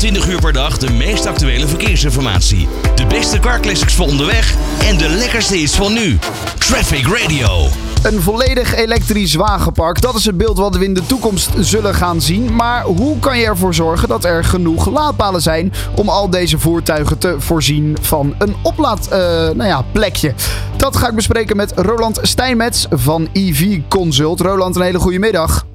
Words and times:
24 0.00 0.32
uur 0.32 0.40
per 0.40 0.52
dag 0.52 0.78
de 0.78 0.90
meest 0.90 1.26
actuele 1.26 1.68
verkeersinformatie. 1.68 2.68
De 2.94 3.06
beste 3.06 3.38
carclassics 3.38 3.94
voor 3.94 4.06
onderweg 4.06 4.54
en 4.82 4.98
de 4.98 5.08
lekkerste 5.08 5.56
hits 5.56 5.76
van 5.76 5.92
nu. 5.92 6.18
Traffic 6.58 7.06
Radio. 7.06 7.68
Een 8.02 8.22
volledig 8.22 8.74
elektrisch 8.74 9.34
wagenpark, 9.34 10.00
dat 10.00 10.14
is 10.14 10.24
het 10.24 10.36
beeld 10.36 10.58
wat 10.58 10.76
we 10.76 10.84
in 10.84 10.94
de 10.94 11.06
toekomst 11.06 11.50
zullen 11.58 11.94
gaan 11.94 12.20
zien. 12.20 12.54
Maar 12.54 12.84
hoe 12.84 13.18
kan 13.18 13.38
je 13.38 13.44
ervoor 13.44 13.74
zorgen 13.74 14.08
dat 14.08 14.24
er 14.24 14.44
genoeg 14.44 14.90
laadpalen 14.90 15.42
zijn 15.42 15.72
om 15.94 16.08
al 16.08 16.30
deze 16.30 16.58
voertuigen 16.58 17.18
te 17.18 17.34
voorzien 17.38 17.96
van 18.00 18.34
een 18.38 18.54
oplaadplekje? 18.62 19.54
nou 19.54 19.68
ja, 19.68 19.84
plekje? 19.92 20.34
Dat 20.76 20.96
ga 20.96 21.08
ik 21.08 21.14
bespreken 21.14 21.56
met 21.56 21.72
Roland 21.76 22.18
Steinmetz 22.22 22.86
van 22.90 23.28
EV 23.32 23.78
Consult. 23.88 24.40
Roland, 24.40 24.76
een 24.76 24.82
hele 24.82 24.98
goede 24.98 25.18
middag. 25.18 25.68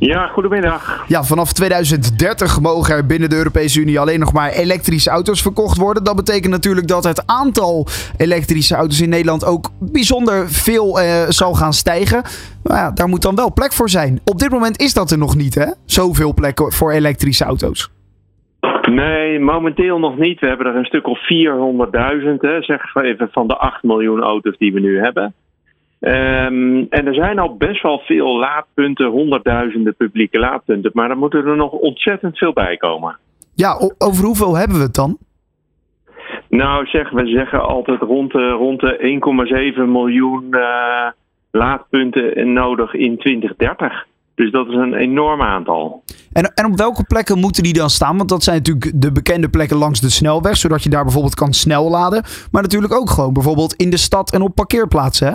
Ja, 0.00 0.26
goedemiddag. 0.26 1.04
Ja, 1.08 1.22
vanaf 1.22 1.52
2030 1.52 2.60
mogen 2.60 2.94
er 2.94 3.06
binnen 3.06 3.30
de 3.30 3.36
Europese 3.36 3.80
Unie 3.80 4.00
alleen 4.00 4.20
nog 4.20 4.32
maar 4.32 4.50
elektrische 4.50 5.10
auto's 5.10 5.42
verkocht 5.42 5.76
worden. 5.76 6.04
Dat 6.04 6.16
betekent 6.16 6.52
natuurlijk 6.52 6.88
dat 6.88 7.04
het 7.04 7.26
aantal 7.26 7.86
elektrische 8.16 8.74
auto's 8.74 9.00
in 9.00 9.08
Nederland 9.08 9.44
ook 9.44 9.70
bijzonder 9.80 10.48
veel 10.48 11.00
eh, 11.00 11.28
zal 11.28 11.54
gaan 11.54 11.72
stijgen. 11.72 12.22
Maar 12.62 12.76
ja, 12.76 12.90
daar 12.90 13.08
moet 13.08 13.22
dan 13.22 13.34
wel 13.34 13.52
plek 13.52 13.72
voor 13.72 13.88
zijn. 13.88 14.20
Op 14.24 14.38
dit 14.38 14.50
moment 14.50 14.80
is 14.80 14.94
dat 14.94 15.10
er 15.10 15.18
nog 15.18 15.36
niet, 15.36 15.54
hè? 15.54 15.66
Zoveel 15.84 16.34
plekken 16.34 16.72
voor 16.72 16.92
elektrische 16.92 17.44
auto's. 17.44 17.90
Nee, 18.90 19.40
momenteel 19.40 19.98
nog 19.98 20.18
niet. 20.18 20.40
We 20.40 20.46
hebben 20.46 20.66
er 20.66 20.76
een 20.76 20.84
stuk 20.84 21.06
of 21.06 21.18
400.000, 21.18 21.24
zeg 22.60 22.94
even 22.94 23.28
van 23.32 23.48
de 23.48 23.56
8 23.56 23.82
miljoen 23.82 24.22
auto's 24.22 24.58
die 24.58 24.72
we 24.72 24.80
nu 24.80 25.00
hebben. 25.00 25.34
Um, 26.00 26.86
en 26.90 27.06
er 27.06 27.14
zijn 27.14 27.38
al 27.38 27.56
best 27.56 27.82
wel 27.82 27.98
veel 27.98 28.38
laadpunten, 28.38 29.06
honderdduizenden 29.06 29.96
publieke 29.96 30.38
laadpunten, 30.38 30.90
maar 30.94 31.10
er 31.10 31.16
moeten 31.16 31.46
er 31.46 31.56
nog 31.56 31.72
ontzettend 31.72 32.38
veel 32.38 32.52
bij 32.52 32.76
komen. 32.76 33.18
Ja, 33.54 33.80
over 33.98 34.24
hoeveel 34.24 34.56
hebben 34.56 34.76
we 34.76 34.82
het 34.82 34.94
dan? 34.94 35.18
Nou, 36.48 36.86
zeg, 36.86 37.10
we 37.10 37.26
zeggen 37.26 37.62
altijd 37.62 38.00
rond 38.00 38.32
de, 38.32 38.48
rond 38.48 38.80
de 38.80 39.72
1,7 39.76 39.88
miljoen 39.90 40.46
uh, 40.50 41.06
laadpunten 41.50 42.52
nodig 42.52 42.94
in 42.94 43.18
2030. 43.18 44.06
Dus 44.34 44.50
dat 44.50 44.68
is 44.68 44.74
een 44.74 44.94
enorm 44.94 45.42
aantal. 45.42 46.02
En, 46.32 46.52
en 46.54 46.66
op 46.66 46.76
welke 46.76 47.04
plekken 47.04 47.38
moeten 47.38 47.62
die 47.62 47.72
dan 47.72 47.90
staan? 47.90 48.16
Want 48.16 48.28
dat 48.28 48.42
zijn 48.42 48.56
natuurlijk 48.56 49.02
de 49.02 49.12
bekende 49.12 49.48
plekken 49.48 49.76
langs 49.76 50.00
de 50.00 50.10
snelweg, 50.10 50.56
zodat 50.56 50.82
je 50.82 50.90
daar 50.90 51.02
bijvoorbeeld 51.04 51.34
kan 51.34 51.52
snel 51.52 51.90
laden. 51.90 52.24
Maar 52.50 52.62
natuurlijk 52.62 52.94
ook 52.94 53.10
gewoon 53.10 53.32
bijvoorbeeld 53.32 53.74
in 53.74 53.90
de 53.90 53.96
stad 53.96 54.32
en 54.32 54.42
op 54.42 54.54
parkeerplaatsen. 54.54 55.28
Hè? 55.28 55.34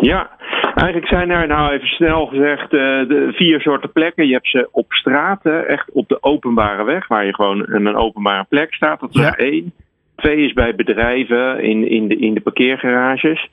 Ja, 0.00 0.30
eigenlijk 0.74 1.08
zijn 1.08 1.30
er, 1.30 1.46
nou 1.46 1.72
even 1.72 1.88
snel 1.88 2.26
gezegd, 2.26 2.72
uh, 2.72 3.08
de 3.08 3.32
vier 3.32 3.60
soorten 3.60 3.92
plekken. 3.92 4.26
Je 4.26 4.32
hebt 4.32 4.48
ze 4.48 4.68
op 4.72 4.92
straten, 4.92 5.68
echt 5.68 5.90
op 5.92 6.08
de 6.08 6.22
openbare 6.22 6.84
weg, 6.84 7.06
waar 7.06 7.24
je 7.24 7.34
gewoon 7.34 7.66
in 7.66 7.86
een 7.86 7.96
openbare 7.96 8.44
plek 8.48 8.74
staat. 8.74 9.00
Dat 9.00 9.14
is 9.14 9.30
één. 9.36 9.72
Twee 10.16 10.36
is 10.36 10.52
bij 10.52 10.74
bedrijven 10.74 11.62
in, 11.62 11.88
in, 11.88 12.08
de, 12.08 12.16
in 12.16 12.34
de 12.34 12.40
parkeergarages. 12.40 13.48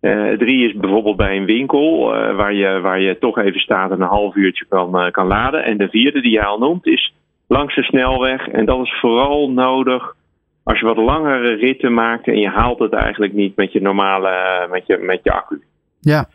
Uh, 0.00 0.32
drie 0.38 0.68
is 0.68 0.76
bijvoorbeeld 0.76 1.16
bij 1.16 1.36
een 1.36 1.44
winkel, 1.44 2.14
uh, 2.14 2.36
waar, 2.36 2.54
je, 2.54 2.80
waar 2.80 3.00
je 3.00 3.18
toch 3.18 3.38
even 3.38 3.60
staat 3.60 3.90
en 3.90 4.00
een 4.00 4.08
half 4.08 4.34
uurtje 4.34 4.64
kan, 4.68 5.10
kan 5.10 5.26
laden. 5.26 5.64
En 5.64 5.76
de 5.76 5.88
vierde 5.88 6.20
die 6.20 6.32
je 6.32 6.44
al 6.44 6.58
noemt 6.58 6.86
is 6.86 7.14
langs 7.48 7.74
de 7.74 7.82
snelweg. 7.82 8.48
En 8.48 8.64
dat 8.64 8.84
is 8.84 8.98
vooral 9.00 9.50
nodig 9.50 10.14
als 10.62 10.78
je 10.78 10.86
wat 10.86 10.96
langere 10.96 11.54
ritten 11.54 11.94
maakt 11.94 12.26
en 12.26 12.38
je 12.38 12.48
haalt 12.48 12.78
het 12.78 12.92
eigenlijk 12.92 13.32
niet 13.32 13.56
met 13.56 13.72
je 13.72 13.80
normale 13.80 14.66
met 14.70 14.86
je, 14.86 14.98
met 14.98 15.20
je 15.22 15.32
accu. 15.32 15.60
Ja, 16.00 16.28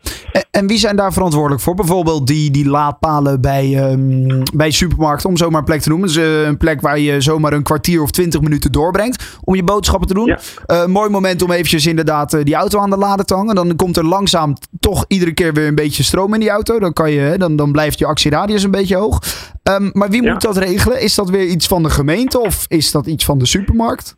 en, 0.50 0.66
wie 0.66 0.78
zijn 0.78 0.96
daar 0.96 1.12
verantwoordelijk 1.12 1.62
voor? 1.62 1.74
Bijvoorbeeld 1.74 2.26
die, 2.26 2.50
die 2.50 2.68
laadpalen 2.68 3.40
bij, 3.40 3.90
um, 3.92 4.42
bij 4.54 4.70
supermarkten, 4.70 5.28
om 5.28 5.36
zomaar 5.36 5.58
een 5.58 5.64
plek 5.64 5.80
te 5.80 5.88
noemen. 5.88 6.06
Dus 6.08 6.16
uh, 6.16 6.42
een 6.42 6.56
plek 6.56 6.80
waar 6.80 6.98
je 6.98 7.20
zomaar 7.20 7.52
een 7.52 7.62
kwartier 7.62 8.02
of 8.02 8.10
twintig 8.10 8.40
minuten 8.40 8.72
doorbrengt 8.72 9.38
om 9.44 9.54
je 9.54 9.64
boodschappen 9.64 10.08
te 10.08 10.14
doen. 10.14 10.26
Ja. 10.26 10.38
Uh, 10.66 10.86
mooi 10.86 11.10
moment 11.10 11.42
om 11.42 11.50
eventjes 11.50 11.86
inderdaad 11.86 12.34
uh, 12.34 12.44
die 12.44 12.54
auto 12.54 12.80
aan 12.80 12.90
de 12.90 12.96
laden 12.96 13.26
te 13.26 13.34
hangen. 13.34 13.54
Dan 13.54 13.76
komt 13.76 13.96
er 13.96 14.06
langzaam 14.06 14.54
toch 14.80 15.04
iedere 15.08 15.34
keer 15.34 15.52
weer 15.52 15.66
een 15.66 15.74
beetje 15.74 16.02
stroom 16.02 16.34
in 16.34 16.40
die 16.40 16.50
auto. 16.50 16.78
Dan, 16.78 16.92
kan 16.92 17.10
je, 17.10 17.38
dan, 17.38 17.56
dan 17.56 17.72
blijft 17.72 17.98
je 17.98 18.06
actieradius 18.06 18.62
een 18.62 18.70
beetje 18.70 18.96
hoog. 18.96 19.22
Um, 19.62 19.90
maar 19.92 20.10
wie 20.10 20.22
ja. 20.22 20.32
moet 20.32 20.42
dat 20.42 20.56
regelen? 20.56 21.00
Is 21.00 21.14
dat 21.14 21.30
weer 21.30 21.46
iets 21.46 21.66
van 21.66 21.82
de 21.82 21.90
gemeente 21.90 22.40
of 22.40 22.64
is 22.68 22.90
dat 22.90 23.06
iets 23.06 23.24
van 23.24 23.38
de 23.38 23.46
supermarkt? 23.46 24.16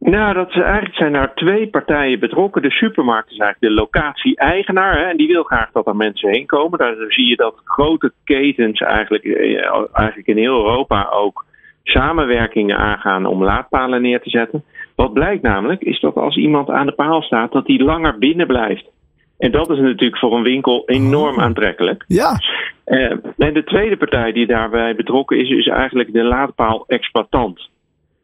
Nou, 0.00 0.34
dat 0.34 0.50
eigenlijk 0.50 0.94
zijn 0.94 1.14
er 1.14 1.32
twee 1.34 1.68
partijen 1.68 2.20
betrokken. 2.20 2.62
De 2.62 2.70
supermarkt 2.70 3.30
is 3.30 3.38
eigenlijk 3.38 3.74
de 3.74 3.80
locatie-eigenaar. 3.80 5.08
En 5.08 5.16
die 5.16 5.28
wil 5.28 5.42
graag 5.42 5.70
dat 5.72 5.86
er 5.86 5.96
mensen 5.96 6.30
heen 6.30 6.46
komen. 6.46 6.78
Daar 6.78 6.94
zie 7.08 7.28
je 7.28 7.36
dat 7.36 7.54
grote 7.64 8.12
ketens 8.24 8.80
eigenlijk, 8.80 9.24
eh, 9.24 9.84
eigenlijk 9.92 10.28
in 10.28 10.36
heel 10.36 10.56
Europa 10.56 11.08
ook 11.10 11.44
samenwerkingen 11.82 12.76
aangaan 12.76 13.26
om 13.26 13.44
laadpalen 13.44 14.02
neer 14.02 14.20
te 14.20 14.30
zetten. 14.30 14.64
Wat 14.96 15.12
blijkt 15.12 15.42
namelijk, 15.42 15.82
is 15.82 16.00
dat 16.00 16.14
als 16.14 16.36
iemand 16.36 16.70
aan 16.70 16.86
de 16.86 16.92
paal 16.92 17.22
staat, 17.22 17.52
dat 17.52 17.66
die 17.66 17.82
langer 17.82 18.18
binnen 18.18 18.46
blijft. 18.46 18.90
En 19.38 19.50
dat 19.50 19.70
is 19.70 19.78
natuurlijk 19.78 20.18
voor 20.18 20.36
een 20.36 20.42
winkel 20.42 20.82
enorm 20.86 21.36
oh. 21.36 21.42
aantrekkelijk. 21.42 22.04
Ja. 22.06 22.40
Uh, 22.86 23.10
en 23.36 23.54
de 23.54 23.64
tweede 23.64 23.96
partij 23.96 24.32
die 24.32 24.46
daarbij 24.46 24.94
betrokken 24.94 25.38
is, 25.38 25.48
is 25.48 25.66
eigenlijk 25.66 26.12
de 26.12 26.24
laadpaal-exploitant. 26.24 27.68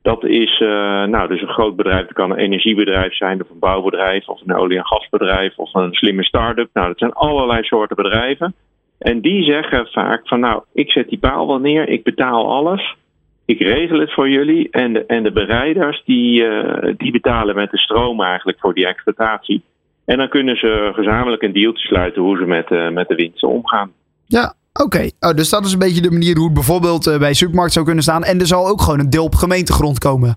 Dat 0.06 0.24
is 0.24 0.60
uh, 0.60 0.68
nou, 1.04 1.28
dus 1.28 1.40
een 1.40 1.48
groot 1.48 1.76
bedrijf. 1.76 2.00
Dat 2.00 2.12
kan 2.12 2.30
een 2.30 2.36
energiebedrijf 2.36 3.14
zijn, 3.14 3.42
of 3.42 3.50
een 3.50 3.58
bouwbedrijf, 3.58 4.28
of 4.28 4.40
een 4.44 4.54
olie- 4.54 4.76
en 4.76 4.86
gasbedrijf, 4.86 5.56
of 5.56 5.74
een 5.74 5.92
slimme 5.92 6.24
start-up. 6.24 6.68
Nou, 6.72 6.86
dat 6.88 6.98
zijn 6.98 7.12
allerlei 7.12 7.62
soorten 7.62 7.96
bedrijven. 7.96 8.54
En 8.98 9.20
die 9.20 9.44
zeggen 9.44 9.86
vaak 9.86 10.28
van 10.28 10.40
nou, 10.40 10.62
ik 10.72 10.90
zet 10.90 11.08
die 11.08 11.18
paal 11.18 11.46
wel 11.46 11.58
neer, 11.58 11.88
ik 11.88 12.02
betaal 12.02 12.50
alles. 12.52 12.94
Ik 13.44 13.58
regel 13.58 13.98
het 13.98 14.12
voor 14.12 14.28
jullie. 14.28 14.68
En 14.70 14.92
de, 14.92 15.06
en 15.06 15.22
de 15.22 15.32
bereiders 15.32 16.02
die, 16.04 16.42
uh, 16.42 16.94
die 16.96 17.12
betalen 17.12 17.54
met 17.54 17.70
de 17.70 17.78
stroom 17.78 18.22
eigenlijk 18.22 18.58
voor 18.60 18.74
die 18.74 18.86
exploitatie. 18.86 19.62
En 20.04 20.16
dan 20.16 20.28
kunnen 20.28 20.56
ze 20.56 20.90
gezamenlijk 20.94 21.42
een 21.42 21.52
dealtje 21.52 21.86
sluiten 21.86 22.22
hoe 22.22 22.36
ze 22.36 22.44
met, 22.44 22.70
uh, 22.70 22.88
met 22.88 23.08
de 23.08 23.14
winsten 23.14 23.48
omgaan. 23.48 23.92
Ja, 24.26 24.54
Oké, 24.84 25.10
oh, 25.20 25.30
dus 25.30 25.50
dat 25.50 25.64
is 25.64 25.72
een 25.72 25.78
beetje 25.78 26.02
de 26.02 26.10
manier 26.10 26.36
hoe 26.36 26.44
het 26.44 26.54
bijvoorbeeld 26.54 27.06
uh, 27.06 27.18
bij 27.18 27.34
supermarkt 27.34 27.72
zou 27.72 27.84
kunnen 27.84 28.02
staan. 28.02 28.24
En 28.24 28.40
er 28.40 28.46
zal 28.46 28.68
ook 28.68 28.80
gewoon 28.80 29.00
een 29.00 29.10
deel 29.10 29.24
op 29.24 29.34
gemeentegrond 29.34 29.98
komen. 29.98 30.36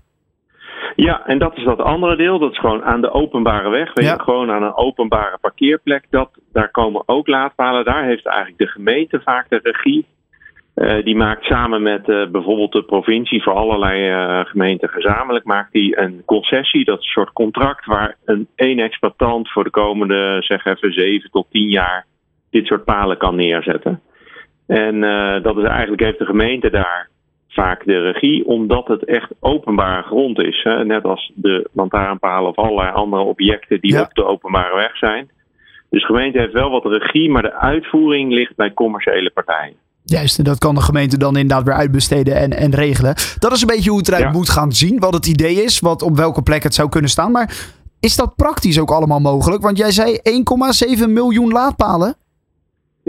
Ja, 0.96 1.26
en 1.26 1.38
dat 1.38 1.56
is 1.56 1.64
dat 1.64 1.80
andere 1.80 2.16
deel. 2.16 2.38
Dat 2.38 2.52
is 2.52 2.58
gewoon 2.58 2.84
aan 2.84 3.00
de 3.00 3.10
openbare 3.10 3.68
weg. 3.68 3.94
Weet 3.94 4.06
ja. 4.06 4.12
je, 4.12 4.22
gewoon 4.22 4.50
aan 4.50 4.62
een 4.62 4.76
openbare 4.76 5.38
parkeerplek. 5.40 6.04
Dat, 6.10 6.30
daar 6.52 6.70
komen 6.70 7.02
ook 7.06 7.26
laadpalen. 7.26 7.84
Daar 7.84 8.04
heeft 8.04 8.26
eigenlijk 8.26 8.58
de 8.58 8.66
gemeente 8.66 9.20
vaak 9.20 9.48
de 9.48 9.60
regie. 9.62 10.06
Uh, 10.74 11.04
die 11.04 11.16
maakt 11.16 11.44
samen 11.44 11.82
met 11.82 12.08
uh, 12.08 12.26
bijvoorbeeld 12.30 12.72
de 12.72 12.82
provincie 12.82 13.42
voor 13.42 13.52
allerlei 13.52 14.10
uh, 14.10 14.44
gemeenten 14.44 14.88
gezamenlijk 14.88 15.44
maakt 15.44 15.72
die 15.72 16.00
een 16.00 16.22
concessie. 16.24 16.84
Dat 16.84 16.98
is 16.98 17.04
een 17.04 17.10
soort 17.10 17.32
contract 17.32 17.86
waar 17.86 18.16
een 18.24 18.48
één 18.54 18.78
exploitant 18.78 19.50
voor 19.50 19.64
de 19.64 19.70
komende 19.70 20.36
zeg 20.42 20.64
even 20.64 20.92
zeven 20.92 21.30
tot 21.30 21.46
tien 21.50 21.68
jaar 21.68 22.06
dit 22.50 22.66
soort 22.66 22.84
palen 22.84 23.18
kan 23.18 23.36
neerzetten. 23.36 24.00
En 24.70 24.94
uh, 24.94 25.42
dat 25.42 25.56
is 25.56 25.64
eigenlijk 25.64 26.02
heeft 26.02 26.18
de 26.18 26.24
gemeente 26.24 26.70
daar 26.70 27.08
vaak 27.48 27.84
de 27.84 28.00
regie, 28.00 28.46
omdat 28.46 28.88
het 28.88 29.04
echt 29.04 29.30
openbare 29.40 30.02
grond 30.02 30.38
is. 30.38 30.62
Hè? 30.62 30.84
Net 30.84 31.04
als 31.04 31.32
de 31.34 31.68
lantaarnpalen 31.72 32.50
of 32.50 32.56
allerlei 32.56 32.92
andere 32.92 33.22
objecten 33.22 33.80
die 33.80 33.92
ja. 33.92 34.00
op 34.00 34.14
de 34.14 34.24
openbare 34.24 34.74
weg 34.74 34.96
zijn. 34.96 35.30
Dus 35.90 36.00
de 36.00 36.06
gemeente 36.06 36.38
heeft 36.38 36.52
wel 36.52 36.70
wat 36.70 36.84
regie, 36.84 37.30
maar 37.30 37.42
de 37.42 37.54
uitvoering 37.54 38.32
ligt 38.32 38.56
bij 38.56 38.74
commerciële 38.74 39.30
partijen. 39.30 39.74
Juist, 40.04 40.38
en 40.38 40.44
dat 40.44 40.58
kan 40.58 40.74
de 40.74 40.80
gemeente 40.80 41.18
dan 41.18 41.36
inderdaad 41.36 41.66
weer 41.66 41.74
uitbesteden 41.74 42.36
en, 42.36 42.50
en 42.50 42.74
regelen. 42.74 43.14
Dat 43.38 43.52
is 43.52 43.60
een 43.60 43.66
beetje 43.66 43.90
hoe 43.90 43.98
het 43.98 44.08
eruit 44.08 44.24
ja. 44.24 44.30
moet 44.30 44.50
gaan 44.50 44.72
zien, 44.72 44.98
wat 44.98 45.14
het 45.14 45.26
idee 45.26 45.62
is, 45.62 45.80
wat 45.80 46.02
op 46.02 46.16
welke 46.16 46.42
plek 46.42 46.62
het 46.62 46.74
zou 46.74 46.88
kunnen 46.88 47.10
staan. 47.10 47.32
Maar 47.32 47.72
is 48.00 48.16
dat 48.16 48.36
praktisch 48.36 48.80
ook 48.80 48.90
allemaal 48.90 49.20
mogelijk? 49.20 49.62
Want 49.62 49.78
jij 49.78 49.90
zei 49.90 50.18
1,7 50.98 51.08
miljoen 51.08 51.52
laadpalen. 51.52 52.14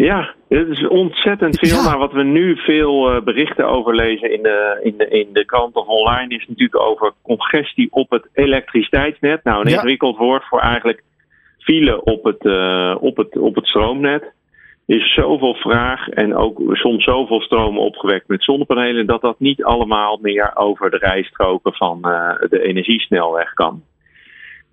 Ja, 0.03 0.33
het 0.49 0.67
is 0.67 0.87
ontzettend 0.87 1.59
veel. 1.59 1.77
Ja. 1.77 1.83
Maar 1.83 1.97
wat 1.97 2.11
we 2.11 2.23
nu 2.23 2.57
veel 2.57 3.15
uh, 3.15 3.21
berichten 3.21 3.67
over 3.67 3.95
lezen 3.95 4.33
in 4.33 4.41
de, 4.41 4.79
in, 4.83 4.93
de, 4.97 5.07
in 5.07 5.27
de 5.33 5.45
krant 5.45 5.75
of 5.75 5.87
online 5.87 6.35
is 6.35 6.45
natuurlijk 6.47 6.79
over 6.79 7.13
congestie 7.21 7.87
op 7.91 8.09
het 8.09 8.29
elektriciteitsnet. 8.33 9.43
Nou, 9.43 9.61
een 9.61 9.69
ja. 9.69 9.75
ingewikkeld 9.75 10.17
woord 10.17 10.43
voor 10.43 10.59
eigenlijk 10.59 11.03
file 11.57 12.03
op 12.03 12.23
het, 12.23 12.45
uh, 12.45 12.95
op 12.99 13.17
het, 13.17 13.37
op 13.37 13.55
het 13.55 13.67
stroomnet. 13.67 14.23
Er 14.85 14.95
is 14.95 15.13
zoveel 15.13 15.53
vraag 15.53 16.09
en 16.09 16.35
ook 16.35 16.61
soms 16.71 17.03
zoveel 17.03 17.41
stroom 17.41 17.77
opgewekt 17.77 18.27
met 18.27 18.43
zonnepanelen 18.43 19.05
dat 19.05 19.21
dat 19.21 19.39
niet 19.39 19.63
allemaal 19.63 20.19
meer 20.21 20.51
over 20.55 20.89
de 20.89 20.97
rijstroken 20.97 21.73
van 21.73 21.99
uh, 22.01 22.29
de 22.49 22.61
energiesnelweg 22.61 23.53
kan. 23.53 23.83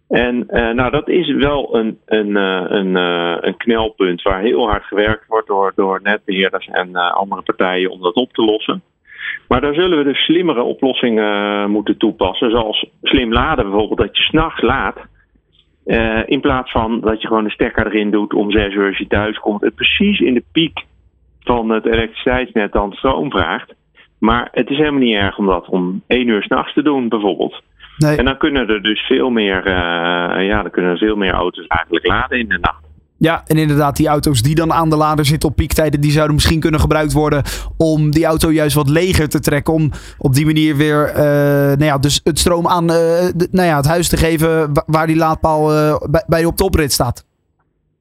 En 0.08 0.46
uh, 0.50 0.70
nou, 0.70 0.90
dat 0.90 1.08
is 1.08 1.34
wel 1.34 1.76
een, 1.76 1.99
een, 2.06 2.28
uh, 2.28 2.64
een, 2.69 2.96
uh, 2.96 3.37
een 3.40 3.56
knelpunt 3.56 4.22
waar 4.22 4.40
heel 4.40 4.69
hard 4.69 4.84
gewerkt 4.84 5.26
wordt 5.26 5.46
door, 5.46 5.72
door 5.75 6.00
netbeheerders 6.02 6.66
en 6.66 6.94
andere 6.94 7.43
partijen 7.43 7.90
om 7.90 8.00
dat 8.00 8.14
op 8.14 8.32
te 8.32 8.44
lossen. 8.44 8.82
Maar 9.49 9.60
daar 9.60 9.75
zullen 9.75 9.99
we 9.99 10.05
dus 10.05 10.25
slimmere 10.25 10.62
oplossingen 10.62 11.70
moeten 11.70 11.96
toepassen. 11.96 12.50
Zoals 12.50 12.87
slim 13.02 13.32
laden 13.32 13.64
bijvoorbeeld, 13.64 13.99
dat 13.99 14.16
je 14.16 14.22
s'nachts 14.22 14.62
laat. 14.62 14.96
in 16.26 16.40
plaats 16.40 16.70
van 16.70 17.00
dat 17.00 17.20
je 17.20 17.28
gewoon 17.28 17.44
de 17.44 17.50
stekker 17.50 17.87
erin 17.87 18.10
doet 18.10 18.34
om 18.34 18.50
zes 18.50 18.75
uur 18.75 18.87
als 18.87 18.99
je 18.99 19.06
thuis 19.06 19.38
komt. 19.38 19.60
Het 19.60 19.75
precies 19.75 20.20
in 20.20 20.34
de 20.34 20.44
piek 20.52 20.84
van 21.40 21.69
het 21.69 21.87
elektriciteitsnet 21.87 22.72
dan 22.72 22.93
stroom 22.93 23.31
vraagt. 23.31 23.75
Maar 24.19 24.49
het 24.52 24.70
is 24.70 24.76
helemaal 24.76 25.00
niet 25.00 25.14
erg 25.14 25.38
om 25.38 25.46
dat 25.46 25.69
om 25.69 26.02
één 26.06 26.28
uur 26.28 26.43
s'nachts 26.43 26.75
te 26.75 26.82
doen, 26.82 27.08
bijvoorbeeld. 27.08 27.62
Nee. 27.98 28.16
En 28.16 28.24
dan 28.24 28.38
kunnen 28.38 28.68
er 28.68 28.82
dus 28.82 29.00
veel 29.00 29.30
meer, 29.30 29.66
uh, 29.66 30.46
ja, 30.46 30.62
dan 30.62 30.70
kunnen 30.70 30.90
er 30.90 30.98
veel 30.98 31.16
meer 31.16 31.32
auto's 31.32 31.66
eigenlijk 31.66 32.06
laden 32.06 32.38
in 32.38 32.48
de 32.48 32.58
nacht. 32.58 32.86
Ja, 33.18 33.42
en 33.46 33.56
inderdaad, 33.56 33.96
die 33.96 34.08
auto's 34.08 34.42
die 34.42 34.54
dan 34.54 34.72
aan 34.72 34.90
de 34.90 34.96
lader 34.96 35.24
zitten 35.24 35.48
op 35.48 35.56
piektijden, 35.56 36.00
die 36.00 36.10
zouden 36.10 36.34
misschien 36.34 36.60
kunnen 36.60 36.80
gebruikt 36.80 37.12
worden 37.12 37.42
om 37.76 38.10
die 38.10 38.24
auto 38.24 38.50
juist 38.50 38.74
wat 38.74 38.88
leger 38.88 39.28
te 39.28 39.40
trekken. 39.40 39.74
Om 39.74 39.90
op 40.18 40.32
die 40.32 40.46
manier 40.46 40.76
weer 40.76 41.08
uh, 41.08 41.22
nou 41.80 41.84
ja, 41.84 41.98
dus 41.98 42.20
het 42.24 42.38
stroom 42.38 42.66
aan 42.66 42.82
uh, 42.84 42.90
de, 43.34 43.48
nou 43.50 43.68
ja, 43.68 43.76
het 43.76 43.88
huis 43.88 44.08
te 44.08 44.16
geven 44.16 44.72
waar 44.86 45.06
die 45.06 45.16
laadpaal 45.16 45.72
uh, 45.72 45.96
bij, 46.10 46.24
bij 46.26 46.44
op 46.44 46.56
de 46.56 46.64
oprit 46.64 46.92
staat. 46.92 47.26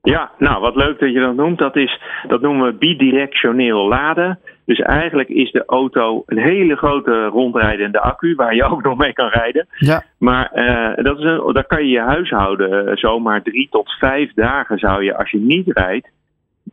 Ja, 0.01 0.31
nou 0.37 0.61
wat 0.61 0.75
leuk 0.75 0.99
dat 0.99 1.13
je 1.13 1.19
dat 1.19 1.35
noemt. 1.35 1.57
Dat, 1.57 1.75
is, 1.75 2.01
dat 2.27 2.41
noemen 2.41 2.67
we 2.67 2.77
bidirectioneel 2.77 3.87
laden. 3.87 4.39
Dus 4.67 4.79
eigenlijk 4.79 5.29
is 5.29 5.51
de 5.51 5.63
auto 5.65 6.23
een 6.25 6.37
hele 6.37 6.75
grote 6.75 7.25
rondrijdende 7.25 7.99
accu 7.99 8.35
waar 8.35 8.55
je 8.55 8.63
ook 8.71 8.83
nog 8.83 8.97
mee 8.97 9.13
kan 9.13 9.29
rijden. 9.29 9.67
Ja. 9.77 10.03
Maar 10.19 10.51
uh, 10.53 11.03
dat 11.03 11.17
is 11.17 11.23
een, 11.23 11.53
daar 11.53 11.67
kan 11.67 11.85
je 11.85 11.91
je 11.91 11.99
huishouden 11.99 12.97
zomaar 12.97 13.41
drie 13.41 13.67
tot 13.71 13.91
vijf 13.99 14.33
dagen 14.33 14.77
zou 14.77 15.03
je 15.03 15.17
als 15.17 15.31
je 15.31 15.39
niet 15.39 15.77
rijdt 15.77 16.09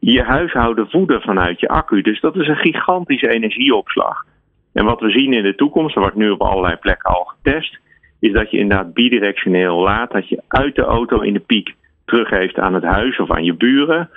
je 0.00 0.23
huishouden 0.23 0.91
voeden 0.91 1.20
vanuit 1.20 1.61
je 1.61 1.69
accu. 1.69 2.00
Dus 2.00 2.20
dat 2.20 2.37
is 2.37 2.49
een 2.49 2.56
gigantische 2.56 3.29
energieopslag. 3.29 4.25
En 4.73 4.85
wat 4.85 5.00
we 5.00 5.11
zien 5.11 5.32
in 5.32 5.43
de 5.43 5.55
toekomst, 5.55 5.94
er 5.94 6.00
wordt 6.00 6.17
nu 6.17 6.31
op 6.31 6.41
allerlei 6.41 6.76
plekken 6.76 7.11
al 7.11 7.25
getest, 7.25 7.79
is 8.20 8.32
dat 8.32 8.50
je 8.50 8.58
inderdaad 8.58 8.94
bidirectioneel 8.94 9.81
laat, 9.81 10.12
dat 10.12 10.29
je 10.29 10.43
uit 10.49 10.75
de 10.75 10.82
auto 10.82 11.20
in 11.20 11.32
de 11.32 11.41
piek 11.41 11.75
teruggeeft 12.05 12.58
aan 12.58 12.75
het 12.75 12.85
huis 12.85 13.19
of 13.19 13.31
aan 13.31 13.44
je 13.44 13.55
buren. 13.55 14.11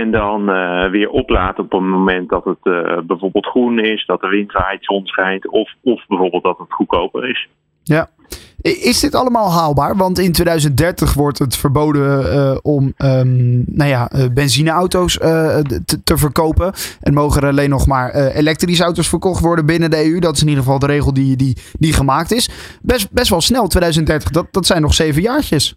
En 0.00 0.10
dan 0.10 0.50
uh, 0.50 0.90
weer 0.90 1.08
oplaat 1.08 1.58
op 1.58 1.72
een 1.72 1.88
moment 1.88 2.28
dat 2.28 2.44
het 2.44 2.58
uh, 2.62 2.98
bijvoorbeeld 3.06 3.46
groen 3.46 3.78
is, 3.78 4.06
dat 4.06 4.20
de 4.20 4.28
wind 4.28 4.52
waait, 4.52 4.84
zon 4.84 5.06
schijnt, 5.06 5.48
of, 5.48 5.74
of 5.82 6.04
bijvoorbeeld 6.08 6.42
dat 6.42 6.58
het 6.58 6.72
goedkoper 6.72 7.28
is. 7.28 7.48
Ja. 7.82 8.08
Is 8.62 9.00
dit 9.00 9.14
allemaal 9.14 9.50
haalbaar? 9.52 9.96
Want 9.96 10.18
in 10.18 10.32
2030 10.32 11.14
wordt 11.14 11.38
het 11.38 11.56
verboden 11.56 12.34
uh, 12.34 12.56
om 12.62 12.94
um, 12.98 13.64
nou 13.66 13.90
ja, 13.90 14.10
benzineauto's 14.34 15.12
te, 15.12 16.00
te, 16.04 16.16
verkopen. 16.16 16.72
En 17.00 17.14
mogen 17.14 17.42
er 17.42 17.48
alleen 17.48 17.70
nog 17.70 17.86
maar 17.86 18.14
elektrische 18.14 18.84
auto's 18.84 19.08
verkocht 19.08 19.40
worden 19.40 19.66
binnen 19.66 19.90
de 19.90 20.04
EU. 20.04 20.18
Dat 20.18 20.34
is 20.34 20.42
in 20.42 20.48
ieder 20.48 20.62
geval 20.62 20.78
de 20.78 20.86
regel 20.86 21.12
die, 21.12 21.36
die, 21.36 21.56
die 21.78 21.92
gemaakt 21.92 22.32
is. 22.32 22.50
Best, 22.82 23.10
best 23.10 23.30
wel 23.30 23.40
snel, 23.40 23.66
2030. 23.66 24.30
Dat, 24.30 24.46
dat 24.50 24.66
zijn 24.66 24.82
nog 24.82 24.94
zeven 24.94 25.22
jaartjes 25.22 25.76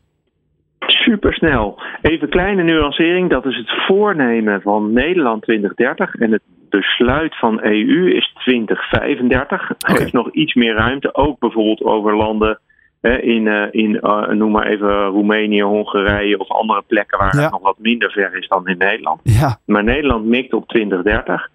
supersnel. 1.06 1.82
Even 2.02 2.30
kleine 2.30 2.64
nuancering, 2.64 3.30
dat 3.30 3.46
is 3.46 3.58
het 3.58 3.86
voornemen 3.88 4.62
van 4.62 4.94
Nederland 4.94 5.42
2030 5.42 6.16
en 6.16 6.32
het 6.32 6.42
besluit 6.70 7.38
van 7.38 7.60
EU 7.64 8.16
is 8.16 8.34
2035. 8.34 9.72
Okay. 9.72 10.00
Heeft 10.00 10.14
nog 10.14 10.32
iets 10.32 10.54
meer 10.54 10.74
ruimte, 10.74 11.16
ook 11.16 11.40
bijvoorbeeld 11.40 11.84
over 11.84 12.16
landen 12.16 12.60
hè, 13.02 13.22
in, 13.22 13.46
uh, 13.46 13.68
in 13.72 14.00
uh, 14.02 14.28
noem 14.28 14.52
maar 14.52 14.68
even 14.68 15.06
Roemenië, 15.06 15.62
Hongarije 15.62 16.40
of 16.40 16.50
andere 16.50 16.84
plekken 16.88 17.18
waar 17.18 17.36
ja. 17.36 17.42
het 17.42 17.52
nog 17.52 17.62
wat 17.62 17.80
minder 17.80 18.12
ver 18.12 18.38
is 18.38 18.48
dan 18.48 18.68
in 18.68 18.78
Nederland. 18.78 19.20
Ja. 19.24 19.58
Maar 19.66 19.84
Nederland 19.84 20.26
mikt 20.26 20.54
op 20.54 20.68
2030. 20.68 21.50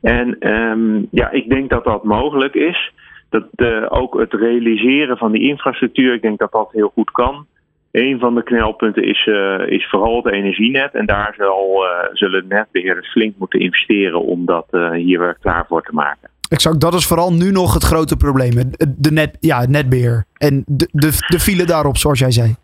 En 0.00 0.48
um, 0.50 1.08
ja, 1.10 1.30
ik 1.30 1.48
denk 1.48 1.70
dat 1.70 1.84
dat 1.84 2.04
mogelijk 2.04 2.54
is. 2.54 2.92
Dat 3.28 3.46
uh, 3.56 3.86
ook 3.88 4.18
het 4.18 4.32
realiseren 4.32 5.16
van 5.16 5.32
die 5.32 5.48
infrastructuur, 5.48 6.14
ik 6.14 6.22
denk 6.22 6.38
dat 6.38 6.52
dat 6.52 6.68
heel 6.72 6.90
goed 6.94 7.10
kan. 7.10 7.46
Een 7.92 8.18
van 8.18 8.34
de 8.34 8.42
knelpunten 8.42 9.02
is, 9.02 9.26
uh, 9.26 9.66
is 9.66 9.88
vooral 9.88 10.16
het 10.16 10.32
energienet. 10.32 10.94
En 10.94 11.06
daar 11.06 11.34
zal, 11.36 11.84
uh, 11.84 11.90
zullen 12.12 12.44
netbeheerders 12.48 13.10
flink 13.10 13.34
moeten 13.38 13.60
investeren 13.60 14.22
om 14.22 14.46
dat 14.46 14.66
uh, 14.70 14.90
hier 14.90 15.18
weer 15.18 15.36
klaar 15.40 15.64
voor 15.68 15.82
te 15.82 15.94
maken. 15.94 16.28
Exact, 16.48 16.80
dat 16.80 16.94
is 16.94 17.06
vooral 17.06 17.32
nu 17.32 17.50
nog 17.50 17.74
het 17.74 17.82
grote 17.82 18.16
probleem. 18.16 18.52
De 18.96 19.12
net, 19.12 19.36
ja, 19.40 19.60
het 19.60 19.68
netbeheer. 19.68 20.24
En 20.36 20.64
de, 20.66 20.88
de, 20.92 21.26
de 21.28 21.38
file 21.38 21.64
daarop, 21.64 21.96
zoals 21.96 22.18
jij 22.18 22.30
zei. 22.30 22.54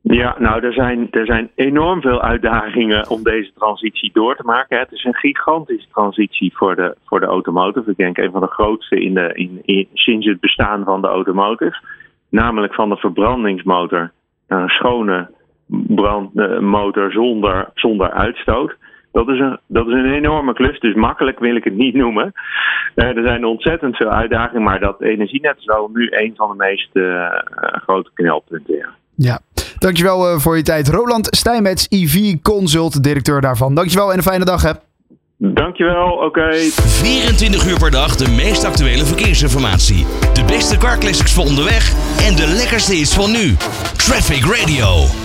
Ja, 0.00 0.36
nou, 0.38 0.64
er 0.64 0.72
zijn, 0.72 1.08
er 1.10 1.26
zijn 1.26 1.50
enorm 1.54 2.00
veel 2.00 2.22
uitdagingen 2.22 3.10
om 3.10 3.22
deze 3.22 3.52
transitie 3.54 4.10
door 4.12 4.36
te 4.36 4.42
maken. 4.42 4.78
Het 4.78 4.92
is 4.92 5.04
een 5.04 5.14
gigantische 5.14 5.88
transitie 5.92 6.52
voor 6.56 6.76
de, 6.76 6.96
voor 7.04 7.20
de 7.20 7.26
automotive. 7.26 7.90
Ik 7.90 7.96
denk 7.96 8.18
een 8.18 8.30
van 8.30 8.40
de 8.40 8.46
grootste 8.46 9.00
in 9.00 9.14
de, 9.14 9.30
in, 9.34 9.60
in, 9.64 9.88
sinds 9.94 10.26
het 10.26 10.40
bestaan 10.40 10.84
van 10.84 11.00
de 11.00 11.06
automotive. 11.08 11.76
Namelijk 12.28 12.74
van 12.74 12.88
de 12.88 12.96
verbrandingsmotor 12.96 14.12
een 14.52 14.68
schone 14.68 15.30
brandmotor 15.66 17.12
zonder, 17.12 17.70
zonder 17.74 18.10
uitstoot. 18.10 18.76
Dat 19.12 19.28
is, 19.28 19.38
een, 19.38 19.58
dat 19.66 19.86
is 19.86 19.92
een 19.92 20.12
enorme 20.12 20.52
klus, 20.52 20.80
dus 20.80 20.94
makkelijk 20.94 21.38
wil 21.38 21.56
ik 21.56 21.64
het 21.64 21.76
niet 21.76 21.94
noemen. 21.94 22.32
Uh, 22.94 23.16
er 23.16 23.26
zijn 23.26 23.44
ontzettend 23.44 23.96
veel 23.96 24.10
uitdagingen, 24.10 24.62
maar 24.62 24.80
dat 24.80 25.00
energienet 25.00 25.58
is 25.58 25.64
wel 25.64 25.90
nu 25.92 26.08
een 26.10 26.32
van 26.36 26.48
de 26.48 26.56
meest 26.56 26.90
uh, 26.92 27.26
grote 27.84 28.10
knelpunten. 28.14 28.76
Ja. 28.76 28.88
ja. 29.14 29.40
Dankjewel 29.78 30.40
voor 30.40 30.56
je 30.56 30.62
tijd. 30.62 30.88
Roland 30.88 31.26
Stijmets, 31.30 31.86
EV 31.88 32.40
Consult, 32.42 33.02
directeur 33.02 33.40
daarvan. 33.40 33.74
Dankjewel 33.74 34.10
en 34.10 34.16
een 34.16 34.22
fijne 34.22 34.44
dag 34.44 34.62
hè. 34.62 34.72
Dankjewel, 35.44 36.10
oké. 36.12 36.24
Okay. 36.24 36.70
24 36.70 37.66
uur 37.66 37.78
per 37.78 37.90
dag 37.90 38.16
de 38.16 38.28
meest 38.28 38.64
actuele 38.64 39.04
verkeersinformatie. 39.04 40.06
De 40.32 40.44
beste 40.44 40.76
car 40.76 40.98
classics 40.98 41.32
voor 41.32 41.44
onderweg 41.44 41.92
en 42.26 42.36
de 42.36 42.46
lekkerste 42.46 42.96
is 42.96 43.12
van 43.12 43.30
nu. 43.30 43.56
Traffic 43.96 44.44
Radio. 44.44 45.21